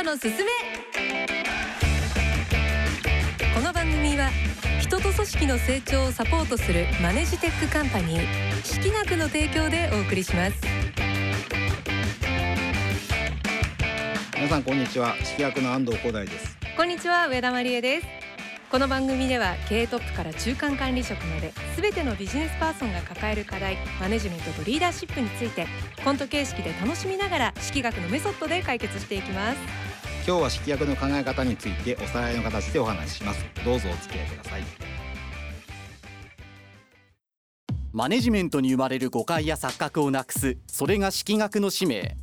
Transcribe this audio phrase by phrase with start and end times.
[0.00, 0.50] トのすすめ。
[3.54, 4.30] この番組は
[4.80, 10.54] 人と組織の成長をサポートするマネジテックカンパニー識学の提供でお送りします。
[14.34, 15.14] 皆さんこんにちは。
[15.22, 16.56] 識学の安藤広大です。
[16.76, 18.06] こんにちは上田真理恵です。
[18.70, 25.66] この番組では経営トップから中間管理職まで全てのビジネスパーソンが抱える課題マネジメントとリーダーシップについて
[26.04, 29.89] コント形式で楽しみながら式学のメソッドで解決していきます
[30.26, 33.44] 今日は式役の考え方についておさらいの形でお話しします。
[33.64, 34.62] どうぞお付き合いください。
[37.92, 40.58] マネジメントに生まれる誤解や錯覚をなくす。
[40.66, 42.16] それが式学の使命。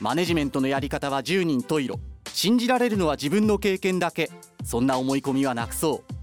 [0.00, 2.00] マネジメントのやり方は十人十色。
[2.32, 4.30] 信じられるのは自分の経験だけ。
[4.64, 6.14] そんな思い込みはなくそう。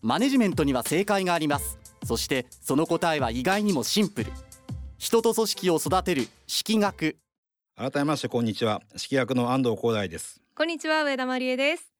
[0.00, 1.78] マネジメントには正解があります。
[2.04, 4.32] そしてその答えは意外にもシンプル。
[4.96, 7.18] 人と組織を育てる式学。
[7.76, 8.80] 改めましてこんにちは。
[8.96, 11.90] 式役の安藤光大ですこんにちは上田真理恵です。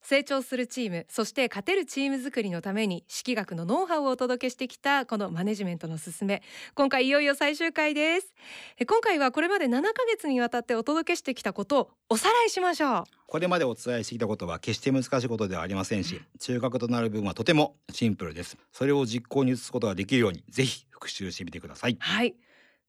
[0.00, 6.40] 成長するチームそして勝てるチーム作りのために式学のノウハウをお届けしてきたこのマネジメントのすすめ。
[6.76, 8.32] 今回いよいよ最終回です。
[8.78, 13.04] え今回はこれまで7ヶ月にわたってお届けしてきたことをおさらいしましょう。
[13.26, 18.56] これまでお伝えしてきたことは決して難しいことではありませんし中核となる部分はとてもシンプルです。
[18.70, 21.96] それを実行に移すことができるようにぜひ復習してみてください。
[21.98, 22.36] はい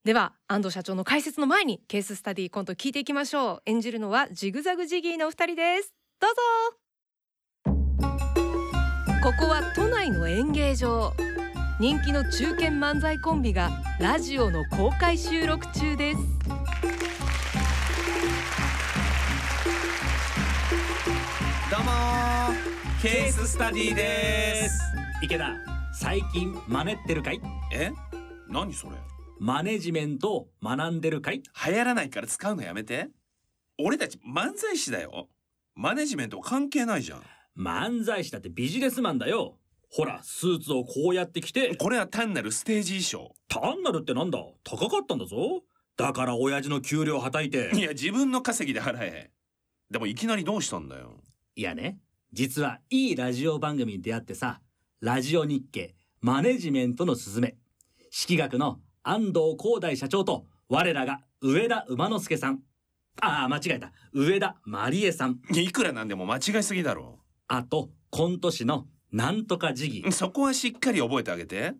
[0.06, 3.62] では安藤社長の解説の前にケーススタディコント聞いていきましょう。
[3.66, 5.96] 演じるのはジグザグジギーのお二人です。
[6.20, 6.42] どうぞ。
[9.24, 11.12] ここは都内の演芸場。
[11.80, 16.20] 人気の中堅漫才コンビがラジオの公開収録中です。
[21.72, 21.92] どうも。
[23.00, 24.80] ーケーススタディです。
[25.24, 25.56] 池田
[25.96, 27.42] 最近真似ってるかい？
[27.74, 27.92] え？
[28.48, 28.98] 何それ？
[29.40, 31.44] マネジメントを学んでるかい？
[31.68, 33.10] 流行らないから使うのやめて。
[33.78, 35.28] 俺たち漫才師だよ。
[35.76, 37.22] マネジメント関係ないじゃん。
[37.58, 39.58] 漫才師だってビジネスマンだよ。
[39.92, 41.76] ほらスーツをこうやって着て。
[41.76, 43.36] これは単なるステージ衣装。
[43.50, 44.40] 単なるってなんだ？
[44.64, 45.64] 高かったんだぞ。
[45.98, 47.72] だから親父の給料はたいて。
[47.74, 49.32] いや自分の稼ぎで払え。
[49.92, 51.20] でもいきなりどうしたんだよ。
[51.56, 52.00] いやね。
[52.32, 54.60] 実はいいラジオ番組に出会ってさ
[55.00, 57.56] ラジオ日経マネジメントのすすめ。
[58.10, 62.62] 式学の安藤光大社長と我らが上田馬之助さん。
[63.22, 63.92] ああ間違えた。
[64.14, 65.40] 上田まりえさん。
[65.54, 67.20] いくらなんでも間違いすぎだろ。
[67.48, 71.76] あとコント師のなんとか時期そこはしっかり覚えてあげて。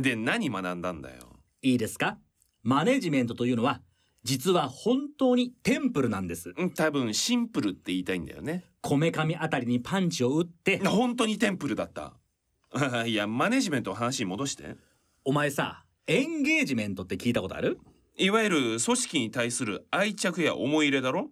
[0.00, 1.38] で何学んだんだよ。
[1.62, 2.18] いいですか？
[2.64, 3.80] マネジメントというのは
[4.24, 6.52] 実は本当にテンプルなんです。
[6.74, 8.64] 多分シンプルって言いたいんだよね。
[8.80, 10.78] こめかみあたりにパンチを打って。
[10.84, 12.14] 本当にテンプルだった。
[13.06, 14.74] いやマネジメントの話に戻して。
[15.24, 17.78] お前さエンゲージメントって聞いたことある？
[18.16, 21.28] いわゆる組織に対する愛着や思い入れだろ？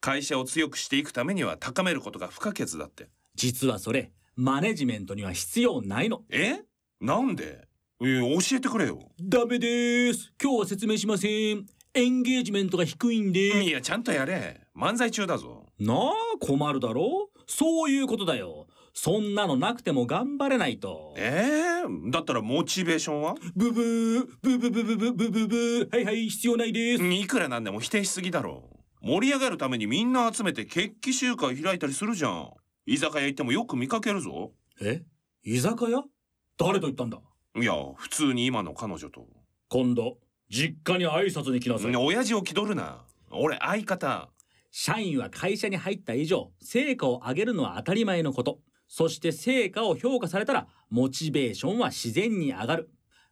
[0.00, 3.08] 会社を強くしていくためには高めることが不可欠だって。
[3.34, 6.22] 実はそれマネジメントには必要ないの。
[6.30, 6.60] え？
[7.00, 7.66] なんで？
[8.02, 9.00] え教えてくれよ。
[9.20, 10.32] ダメです。
[10.40, 11.66] 今日は説明しません。
[11.94, 13.64] エンゲージメントが低いんで。
[13.64, 14.60] いやちゃんとやれ。
[14.76, 15.66] 漫才中だぞ。
[15.80, 17.30] なあ困るだろ？
[17.48, 21.12] そういうことだよそんなのなくても頑張れないと。
[21.16, 23.34] えー、だったらモチベーションは？
[23.56, 27.04] ブブーブブブブブブブブはいはい必要ないです。
[27.04, 28.70] いくらなんでも否定しすぎだろ。
[29.02, 32.50] 盛り上がるためにみんな集めて決起集会開いたりするじゃん。
[32.86, 34.52] 居酒屋行ってもよく見かけるぞ。
[34.80, 35.02] え？
[35.42, 36.04] 居酒屋？
[36.56, 37.18] 誰と言ったんだ？
[37.56, 39.26] いや普通に今の彼女と。
[39.68, 40.18] 今度
[40.48, 41.96] 実家に挨拶に来なさい。
[41.96, 43.04] 親父を気取るな。
[43.32, 44.30] 俺相方。
[44.70, 48.58] 社員は会社に入った以上成果を上げるのは当たり前のこと
[48.96, 52.90] そして成果を評価されたらモチベーションは自然に上がる。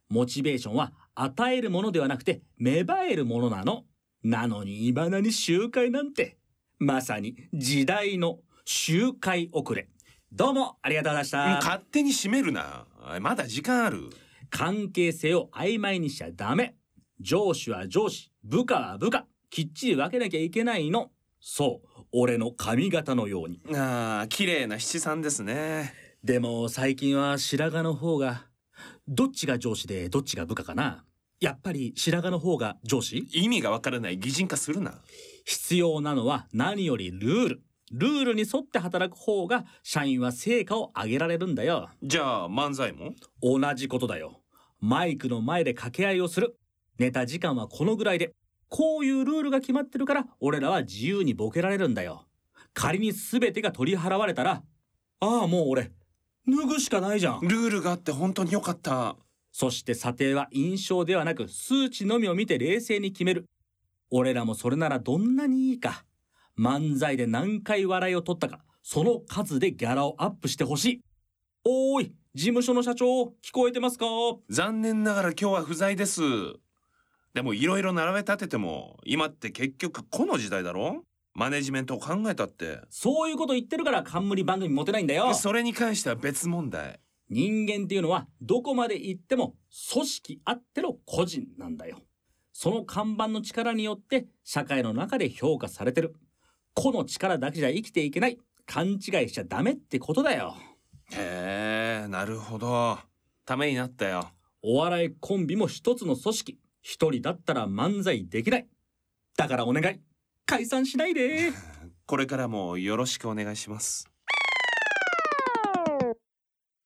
[0.09, 3.85] モチベーションは与えるものではなくて芽生えるものなの。
[4.25, 6.37] なのにいまだに集会なんて。
[6.79, 9.87] まさに時代の周回遅れ。
[10.33, 11.47] どうもありがとうございました。
[11.65, 12.85] 勝手に締めるな。
[13.21, 14.09] まだ時間ある。
[14.49, 16.75] 関係性を曖昧にしちゃダメ。
[17.21, 19.25] 上司は上司部下は部下。
[19.49, 21.11] きっちり分けなきゃいけないの。
[21.39, 23.59] そう俺の髪型のように。
[23.75, 25.93] ああ綺麗な七三ですね。
[26.23, 28.45] でも最近は白髪の方が
[29.07, 31.05] どっちが上司でどっちが部下かな。
[31.41, 33.27] やっぱり白髪の方が上司？
[33.33, 34.19] 意味がわからない。
[34.19, 35.01] 擬人化するな。
[35.43, 37.63] 必要なのは何よりルール。
[37.91, 41.89] ルールに沿って働く方が社員は成果を上げられるんだよ。
[42.03, 43.13] じゃあ漫才も？
[43.41, 44.39] 同じことだよ。
[44.79, 46.57] マイクの前で掛け合いをする。
[46.99, 48.33] ネタ時間はこのぐらいで
[48.69, 52.25] こういうルールが決まってるから俺らは自由にボケられるんだよ。
[52.73, 54.63] 仮に全てが取り払われたら
[55.19, 55.91] ああもう俺
[56.47, 57.41] 脱ぐしかないじゃん。
[57.41, 59.15] ルールがあって本当によかった。
[59.51, 63.45] そして査定は印象ではなく数値のみを見て冷静に決める。
[64.09, 66.05] 俺らもそれならどんなにいいか
[66.57, 71.01] 漫才で何回笑いを取ったかその数でギャラをアップしてほしい。
[71.63, 74.05] おーい事務所の社長聞こえてますか？
[74.49, 76.21] 残念ながら今日は不在です
[77.33, 81.03] でもいろいろ並べ立てても今って結局この時代だろ？
[81.33, 82.79] マネジメントを考えたって。
[82.91, 85.33] そういうこと言ってるから冠番組持てないんだよ。
[85.33, 86.99] それに関しては別問題。
[87.29, 89.55] 人間っていうのはどこまで行っても
[89.91, 91.97] 組織あっての個人なんだよ。
[92.51, 96.15] その看板の力によって社会の中で評価されてる。
[96.75, 98.37] 個の力だけじゃ生きていけない
[98.67, 98.99] 勘違い
[99.29, 100.55] しちゃダメってことだよ。
[101.13, 102.99] へえなるほど。
[103.43, 104.29] ためになったよ。
[104.61, 108.67] お笑いコンビも一つの組織一人だったら漫才できない。
[109.37, 109.99] だからお願い。
[110.45, 111.51] 解散しないで。
[112.05, 114.07] これからもよろしくお願いします。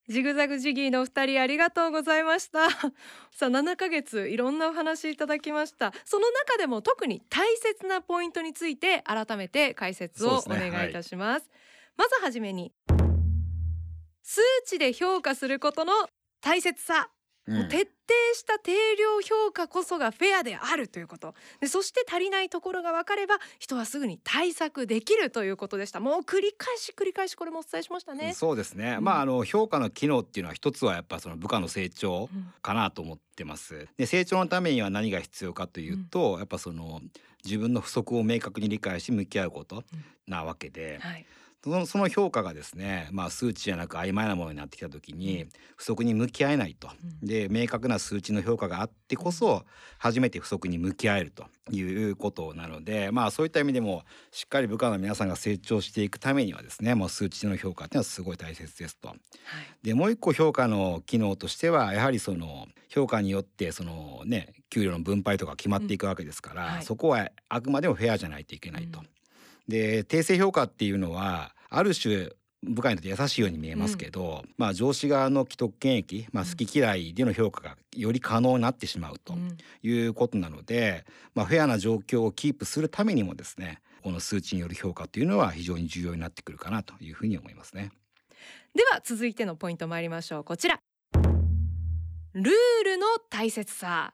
[0.07, 2.69] ジグザグジギーのお二人ありがとうございました。
[3.35, 5.91] さあ7ヶ月いろんなお話いただきました。
[6.05, 11.49] その中でも特に大切なポイントについて改めて解説をお願いいたします。
[11.97, 12.71] まずはじめに
[14.21, 15.93] 数値で評価することの
[16.39, 17.09] 大切さ、
[17.47, 17.57] うん。
[17.57, 17.96] もう徹底
[18.35, 21.33] した定量評価こそがフェアであるということ。
[21.59, 25.99] でそして足りないところが分かれば人はすぐに対策できるということでした。
[25.99, 28.33] もう繰り返し繰り返しこれもお伝えしましたね。
[28.33, 29.03] そうですね、うん。
[29.03, 32.53] まああの評価の機能っていうのは一つはやっぱその部下の成長うん。
[32.61, 33.87] かなと思ってます。
[33.97, 37.01] で成長のためには何が必要かというと、やっぱその
[37.43, 39.83] 自分の不足を明確に理解し向き合うこと
[40.27, 41.25] なわけで、はい。
[41.63, 46.89] そのその評価がですね、まあ、数値じゃなく曖昧なものになってきた時に不足に向き合えないと、
[47.21, 47.27] うん。
[47.27, 49.65] で明確な数値の評価があってこそ
[49.97, 59.09] 初めて不足に向き合えるということなのでまあそういった意味でもしっかり部下の皆さんが成長していくためにはですねもう数値の評価っていうのはすごい大切ですと。
[59.09, 59.17] はい
[59.83, 68.99] でもう一個評価の機能としてはやはりその評価によってそのね給料の分配とか決まっていくわけですから、うんはいそこはあくまでもフェアじゃないといけないと。
[68.99, 69.07] うん
[69.67, 72.29] で訂正評価っていうのはある種
[72.67, 79.57] 部下にとって優しいように見えますけど、まあ上司側の既得権益、まあ、好き嫌いでの評価がより可能になってしまうとうん。
[79.83, 81.05] いうことなので、
[81.35, 87.91] まあ、フェアな状況をキープするためにもですねこの数値による評価というのは非常に重要になってくるかなというふうに思いますね。
[88.75, 90.43] では続いてのポイント参りましょう。
[90.43, 90.79] こちら。
[92.33, 94.13] ルールの大切さ。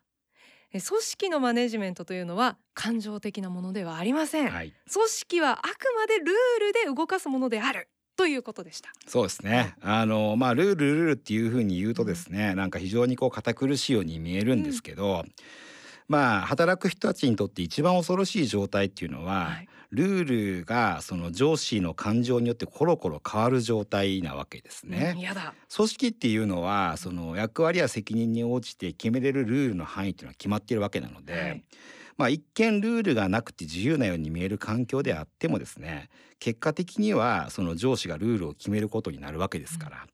[0.72, 4.74] え組織のマネジメントというのは感情的なものではありません、はい。
[4.92, 6.26] 組織はあくまでルー
[6.60, 8.90] ルで動かすものであるということでした。
[9.08, 9.76] そうですね。
[9.82, 15.26] あのまあルールルールっていうふうに言うとですね、なんか非常にこう堅苦しいように見えるんですけど、
[16.08, 25.16] まあ働く人たちにとって一番恐ろしい状態っていうのは、はいルールがその上司の感情によってコロコロ変わる状態なわけですうんね。
[25.20, 25.54] やだ。
[25.74, 31.64] 組織っていうのはその役割や責任に応じて決めれるルールの範囲っていうのは決まっているわけなので、はい。
[32.18, 36.10] まあ一見ルールがなくて自由なように見える環境であってもですね
[36.40, 40.08] 結果的にはその上司がルールを決めることになるわけですから、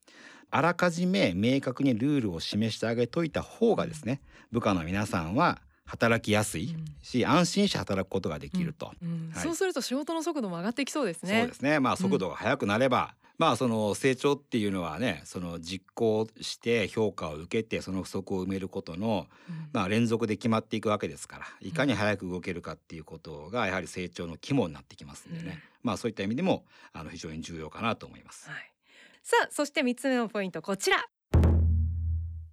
[0.50, 4.20] あらかじめ明確にルールを示してあげといた方がですね
[4.52, 8.92] 部下の皆さんは働きやすいし、安心して働くことができると。
[9.02, 9.30] うん。
[9.34, 9.42] はい。
[9.42, 11.40] そうすると仕事の速度も上がっていきそうですね。
[11.40, 11.80] そうですね。
[11.80, 19.68] まあ速度が速くなれば、まあその成長っていうのはねその実行して評価を受けてその不足を埋めることのうん。
[19.72, 25.58] まあ連続で決まっていくわけですからいかに早く動けるかっていうことがやはり成長の肝になってきますんでね、うん。
[25.82, 28.48] まあそういった意味でもあの非常に重要かなと思います。
[28.48, 28.72] はい、
[29.24, 31.04] さあそして三つ目のポイントこちら。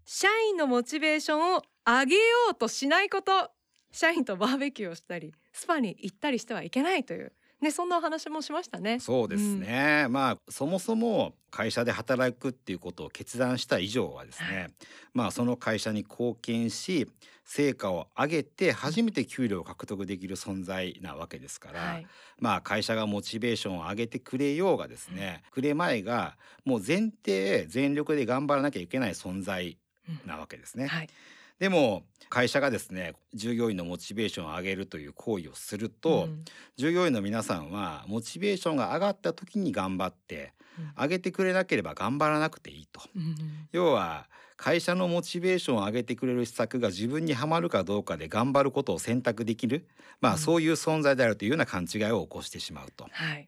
[0.09, 3.49] 社員のモチベーションを上げようとしないこと
[3.93, 7.31] 社員とバーベキューをしたりスパに行ったりしてはいけないという。
[7.61, 8.99] ねそんなお話もしましたね。
[8.99, 14.71] そうですね、まあそもそも会社で働くっていうことを決断した以上はですね、はい。
[15.13, 17.09] まあその会社に貢献し
[17.45, 22.07] 成果を上げて初めて給料を獲得できる存在なわけですから、はい。
[22.37, 29.77] まあ会社がモチベーションを上げてくれようがですね、くれまいがもう前提全力で頑張らなきゃいけない存在
[30.09, 30.27] うん。
[30.27, 30.87] なわけですね。
[30.87, 31.09] はい
[31.59, 36.45] でも会社がですね従業員のモチベーションを上げるという行為をすると、うん。
[36.75, 40.53] 従業員の皆さんはモチベーションが上がった時に頑張って
[40.99, 43.01] 上げてくれなければ頑張らなくていいと。
[43.15, 43.35] うん
[43.71, 44.27] 要は
[44.59, 49.87] 会社のモチベーションを上げてくれる施策が自分にはまるかどうかで頑張ることを選択できる、
[50.19, 50.39] まあ、うん。
[50.39, 53.07] そういう存在であるというような勘違いを起こしてしまうと。
[53.11, 53.47] はい。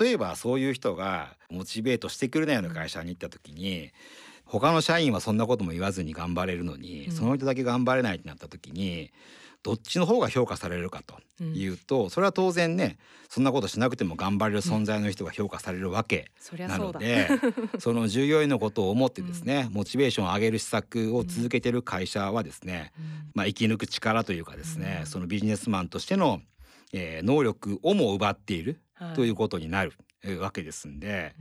[0.00, 3.90] 例えばそういう人がモチベートしてくれないような会社に行った時に
[4.44, 7.12] 他の社員はそんなことも言わずに頑張れるのに、うん。
[7.12, 9.10] その人だけ頑張れないってなった時に
[9.62, 11.54] どっちの方が評価されるかとうん。
[11.56, 12.98] いうと、それは当然ね
[13.28, 16.92] そんなことしなくても頑張れる存在の人が評価されるわけなそりゃそうだ。
[16.92, 17.28] ので、
[17.80, 23.04] その従業員のことを思ってですね、モチベーションを上げる施策を続けてる会社はですね、うん。
[23.34, 25.06] まあ、生き抜く力というかですね、うん。
[25.06, 26.40] そのビジネスマンとしての
[26.92, 31.34] えー能力をも奪っているはいということになるえーわけですんで、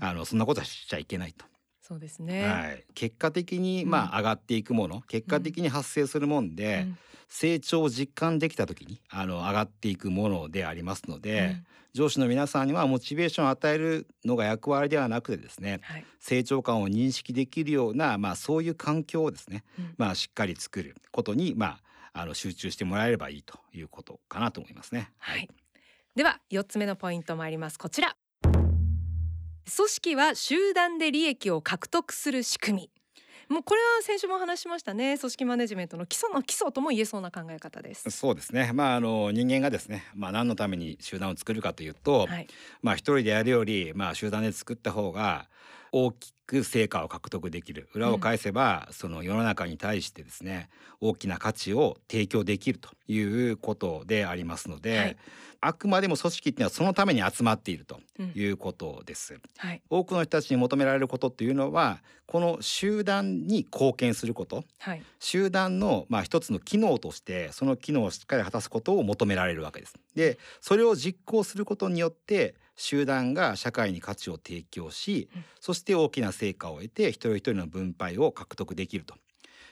[0.00, 0.08] うん。
[0.08, 1.44] あのそんなことはしちゃいけないと。
[1.86, 2.44] そうですね。
[2.44, 16.04] はい、結果的にうんまあ上がっていくもの、結果的に発生するもんで、うん成長を実感できた時にあの上がっていくものでありますので、うん上司の皆さんにはモチベーションを与えるのが役割ではなくてですねはい。
[16.20, 21.78] 成長感を認識できるような、まあ、そういう環境をですね、うんまあ、しっかり作ることに、ま
[22.12, 25.10] あ、あの集中してもらえればいいということかなと思いますね。
[25.16, 25.48] はい。
[26.14, 27.78] では四つ目のポイント参ります。
[27.78, 28.14] こちら。
[29.74, 32.90] 組織は集団で利益を獲得する仕組み。
[33.48, 35.18] もうこれは先週もお話ししましたね。
[35.18, 38.08] 組織マネジメントの基礎の基礎とも言えそうな考え方です。
[38.10, 42.46] そうですね、まあ、あの人間がですね、まあ、何のために集団を作るかというと、はい。
[42.80, 45.48] まあ、一人でやるより、まあ、集団で作った方が
[45.96, 50.68] 大きく成果を獲得できる裏を返せば、その世の中に対してですね
[51.00, 53.18] 大きな価値を提供できるとい
[53.50, 55.16] うことでありますので、はい
[55.60, 59.40] あくまでも組織っていうのはそのために集まっているとうんいうことです。
[59.56, 59.82] はい。
[59.90, 65.02] 多くの人たちに求められることっていうのはこの集団に貢献することはい。
[65.18, 69.94] 集団のまあ一つの機能としてその機能をしっかり果たすことを求められるわけです。
[70.14, 79.14] でそれを実行することによって集団が社会に価値を提供し、うんそして大きな成果を得て一人一人の分配を獲得できると。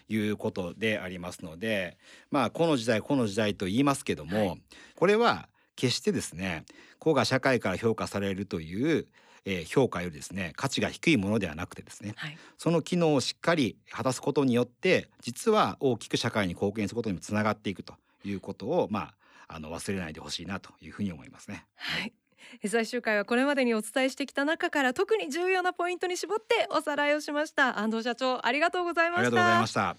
[0.06, 1.96] いうことでありますので
[2.30, 4.62] まあこの時代この時代と言いますけども、はい
[4.96, 6.64] これは決してですね
[6.98, 9.06] 個が社会から評価されるという、
[9.46, 12.36] えー評価よりですね価値が低いものではなくてですねはい。
[12.58, 17.94] その機能をしっかり果たすことによって実は大きく社会に貢献することにもつながっていくと
[18.24, 19.14] いうことをま
[19.48, 21.64] ああの忘れないでほしいなというふうに思いますね。
[21.76, 22.12] はい。
[22.66, 29.96] 最終回はこれまでにお伝えしてきた中から特に重要なポイントに絞っておさらいをしました安藤社長ありがとうございましたありがとうございました。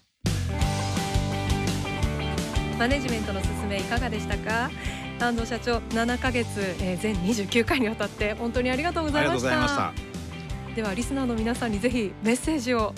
[2.78, 4.70] マネジメントの進めいかがでしたか？
[5.18, 6.46] 安藤社長7ヶ月、
[6.80, 9.92] えー、全29回にわたって本当にありがとうございました。
[10.74, 12.94] ではリスナーの皆さんにぜひメッセージを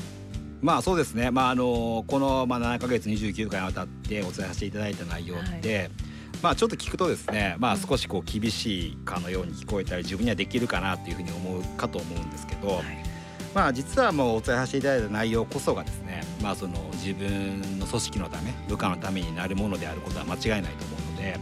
[0.60, 1.30] まあそうですね。
[1.30, 5.90] まああのこのまあ7ヶ月29回にわたってお伝えさせていただいた内容って、
[6.42, 12.83] まあちょっと聞くとですね、まあうん少しこう厳しいかのように聞こえたり自分にはできるかなというふうに思うかと思うんですけど、
[13.54, 21.38] まあ実はもうお伝えさせていただいた内容こそがですね、まあその自分の組織のため、部下のためになるものであることは間違いないと思うので、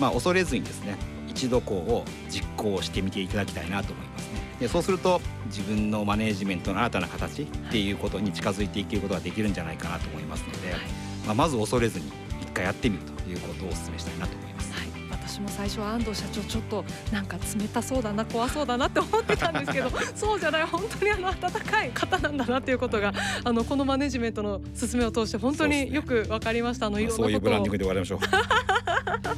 [0.00, 0.96] まあ恐れずにですね、
[1.28, 4.40] 一度こう実行してみていただきたいなと思いますね。
[4.60, 10.80] でそうすると自分のマネージメントの新たな形っていうことに近づいていけることができるんじゃないかなと思いますので、はい。
[11.26, 12.10] まあまず恐れずに
[12.40, 14.72] 一回やってみるということをお勧めしたいなと思います。
[14.72, 23.12] はい、私も最初は安藤社長ちょっとなんか冷たそうだな怖そうだなって思ってたんですけど そうじゃない本当にあの温かい方なんだなっていうことが
[23.44, 28.65] あのこのマネジメントの進めを通して本当によく分かりましたあのいろんなそういうブランディンことをグで終わりましょう。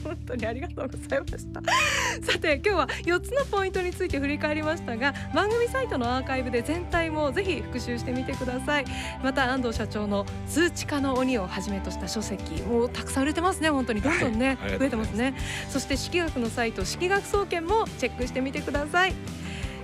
[0.04, 1.62] 本当にありがとうございました。
[2.33, 8.85] さて今日は4つのポイントについて振り返りましたが番組サイトのアーカイブで全体もぜひ復習してみてください。
[9.23, 13.71] また安藤社長の数値化の鬼をはじめとした書籍もうたくさん売れてますね。
[13.71, 15.35] 本当にどんどんね、はい増えてますね。
[15.68, 19.14] そして式学のサイト式学総研もチェックしてみてください。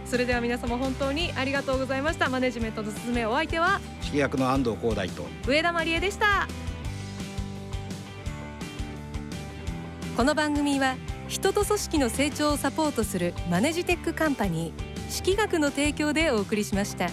[0.04, 2.28] それでは皆様本当にありがとうございました。
[2.28, 6.46] マネジメントの進めお相手は指揮役の安藤光大と上田真理恵でした
[10.16, 10.94] この番組は
[11.26, 17.08] 人と組織の成長をサポートするマネジテックカンパニー識学の提供でお送りしました。